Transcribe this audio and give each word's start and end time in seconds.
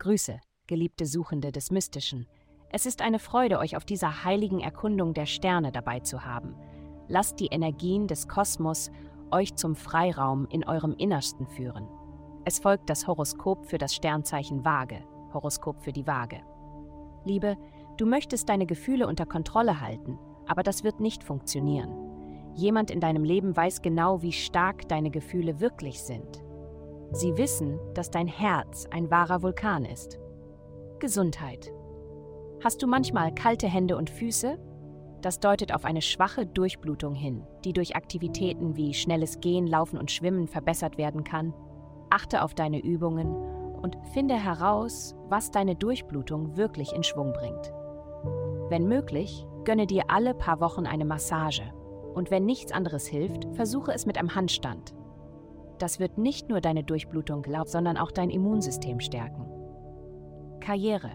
Grüße, 0.00 0.40
geliebte 0.66 1.04
Suchende 1.04 1.52
des 1.52 1.70
Mystischen. 1.70 2.26
Es 2.70 2.86
ist 2.86 3.02
eine 3.02 3.18
Freude, 3.18 3.58
euch 3.58 3.76
auf 3.76 3.84
dieser 3.84 4.24
heiligen 4.24 4.60
Erkundung 4.60 5.12
der 5.12 5.26
Sterne 5.26 5.72
dabei 5.72 6.00
zu 6.00 6.24
haben. 6.24 6.54
Lasst 7.06 7.38
die 7.38 7.48
Energien 7.48 8.06
des 8.06 8.26
Kosmos 8.26 8.90
euch 9.30 9.56
zum 9.56 9.76
Freiraum 9.76 10.46
in 10.48 10.66
eurem 10.66 10.94
Innersten 10.96 11.46
führen. 11.46 11.86
Es 12.46 12.60
folgt 12.60 12.88
das 12.88 13.06
Horoskop 13.06 13.66
für 13.66 13.76
das 13.76 13.94
Sternzeichen 13.94 14.64
Waage, 14.64 15.04
Horoskop 15.34 15.82
für 15.82 15.92
die 15.92 16.06
Waage. 16.06 16.40
Liebe, 17.26 17.58
du 17.98 18.06
möchtest 18.06 18.48
deine 18.48 18.64
Gefühle 18.64 19.06
unter 19.06 19.26
Kontrolle 19.26 19.82
halten, 19.82 20.18
aber 20.46 20.62
das 20.62 20.82
wird 20.82 21.00
nicht 21.00 21.22
funktionieren. 21.22 21.94
Jemand 22.54 22.90
in 22.90 23.00
deinem 23.00 23.22
Leben 23.22 23.54
weiß 23.54 23.82
genau, 23.82 24.22
wie 24.22 24.32
stark 24.32 24.88
deine 24.88 25.10
Gefühle 25.10 25.60
wirklich 25.60 26.00
sind. 26.00 26.42
Sie 27.12 27.36
wissen, 27.36 27.78
dass 27.94 28.10
dein 28.10 28.28
Herz 28.28 28.86
ein 28.90 29.10
wahrer 29.10 29.42
Vulkan 29.42 29.84
ist. 29.84 30.20
Gesundheit. 31.00 31.72
Hast 32.62 32.82
du 32.82 32.86
manchmal 32.86 33.34
kalte 33.34 33.66
Hände 33.66 33.96
und 33.96 34.10
Füße? 34.10 34.58
Das 35.20 35.40
deutet 35.40 35.74
auf 35.74 35.84
eine 35.84 36.02
schwache 36.02 36.46
Durchblutung 36.46 37.14
hin, 37.14 37.42
die 37.64 37.72
durch 37.72 37.96
Aktivitäten 37.96 38.76
wie 38.76 38.94
schnelles 38.94 39.40
Gehen, 39.40 39.66
Laufen 39.66 39.98
und 39.98 40.10
Schwimmen 40.10 40.46
verbessert 40.46 40.98
werden 40.98 41.24
kann. 41.24 41.52
Achte 42.10 42.42
auf 42.42 42.54
deine 42.54 42.80
Übungen 42.80 43.34
und 43.82 43.98
finde 44.12 44.36
heraus, 44.36 45.16
was 45.28 45.50
deine 45.50 45.74
Durchblutung 45.74 46.56
wirklich 46.56 46.92
in 46.92 47.02
Schwung 47.02 47.32
bringt. 47.32 47.72
Wenn 48.68 48.86
möglich, 48.86 49.46
gönne 49.64 49.86
dir 49.86 50.04
alle 50.08 50.32
paar 50.32 50.60
Wochen 50.60 50.86
eine 50.86 51.04
Massage. 51.04 51.72
Und 52.14 52.30
wenn 52.30 52.44
nichts 52.44 52.72
anderes 52.72 53.06
hilft, 53.06 53.46
versuche 53.54 53.92
es 53.92 54.06
mit 54.06 54.16
einem 54.16 54.34
Handstand. 54.34 54.94
Das 55.80 55.98
wird 55.98 56.18
nicht 56.18 56.50
nur 56.50 56.60
deine 56.60 56.84
Durchblutung, 56.84 57.44
sondern 57.64 57.96
auch 57.96 58.12
dein 58.12 58.28
Immunsystem 58.28 59.00
stärken. 59.00 59.46
Karriere. 60.60 61.10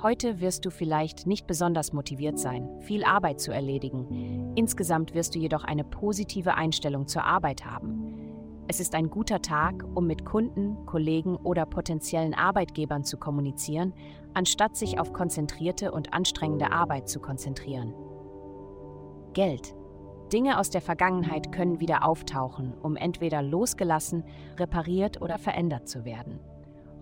Heute 0.00 0.40
wirst 0.40 0.64
du 0.64 0.70
vielleicht 0.70 1.26
nicht 1.26 1.48
besonders 1.48 1.92
motiviert 1.92 2.38
sein, 2.38 2.70
viel 2.78 3.02
Arbeit 3.02 3.40
zu 3.40 3.50
erledigen. 3.50 4.52
Insgesamt 4.54 5.14
wirst 5.14 5.34
du 5.34 5.40
jedoch 5.40 5.64
eine 5.64 5.82
positive 5.82 6.54
Einstellung 6.54 7.08
zur 7.08 7.24
Arbeit 7.24 7.66
haben. 7.66 8.14
Es 8.68 8.78
ist 8.78 8.94
ein 8.94 9.10
guter 9.10 9.42
Tag, 9.42 9.84
um 9.96 10.06
mit 10.06 10.24
Kunden, 10.24 10.86
Kollegen 10.86 11.34
oder 11.34 11.66
potenziellen 11.66 12.34
Arbeitgebern 12.34 13.02
zu 13.02 13.16
kommunizieren, 13.16 13.92
anstatt 14.32 14.76
sich 14.76 15.00
auf 15.00 15.12
konzentrierte 15.12 15.90
und 15.90 16.12
anstrengende 16.12 16.70
Arbeit 16.70 17.08
zu 17.08 17.18
konzentrieren. 17.18 17.92
Geld. 19.32 19.74
Dinge 20.28 20.58
aus 20.58 20.70
der 20.70 20.80
Vergangenheit 20.80 21.52
können 21.52 21.80
wieder 21.80 22.04
auftauchen, 22.04 22.74
um 22.82 22.96
entweder 22.96 23.42
losgelassen, 23.42 24.24
repariert 24.58 25.22
oder 25.22 25.38
verändert 25.38 25.88
zu 25.88 26.04
werden. 26.04 26.40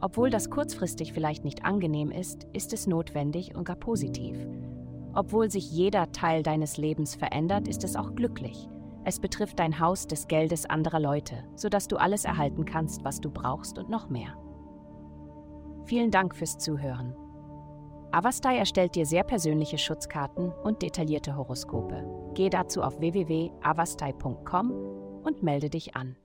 Obwohl 0.00 0.30
das 0.30 0.50
kurzfristig 0.50 1.12
vielleicht 1.12 1.44
nicht 1.44 1.64
angenehm 1.64 2.10
ist, 2.10 2.46
ist 2.52 2.72
es 2.72 2.86
notwendig 2.86 3.54
und 3.54 3.64
gar 3.64 3.76
positiv. 3.76 4.36
Obwohl 5.14 5.50
sich 5.50 5.70
jeder 5.72 6.12
Teil 6.12 6.42
deines 6.42 6.76
Lebens 6.76 7.14
verändert, 7.14 7.66
ist 7.68 7.84
es 7.84 7.96
auch 7.96 8.14
glücklich. 8.14 8.68
Es 9.04 9.20
betrifft 9.20 9.58
dein 9.58 9.80
Haus 9.80 10.06
des 10.06 10.28
Geldes 10.28 10.66
anderer 10.66 11.00
Leute, 11.00 11.44
sodass 11.54 11.88
du 11.88 11.96
alles 11.96 12.24
erhalten 12.24 12.64
kannst, 12.64 13.04
was 13.04 13.20
du 13.20 13.30
brauchst 13.30 13.78
und 13.78 13.88
noch 13.88 14.10
mehr. 14.10 14.36
Vielen 15.84 16.10
Dank 16.10 16.34
fürs 16.34 16.58
Zuhören. 16.58 17.14
Avastai 18.10 18.56
erstellt 18.56 18.94
dir 18.94 19.06
sehr 19.06 19.22
persönliche 19.22 19.78
Schutzkarten 19.78 20.52
und 20.64 20.82
detaillierte 20.82 21.36
Horoskope. 21.36 22.25
Geh 22.36 22.50
dazu 22.50 22.82
auf 22.82 23.00
www.avastai.com 23.00 24.70
und 25.24 25.42
melde 25.42 25.70
dich 25.70 25.96
an. 25.96 26.16